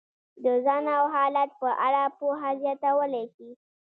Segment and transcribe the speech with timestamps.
[0.43, 3.49] د ځان او حالت په اړه پوهه زیاتولی شي.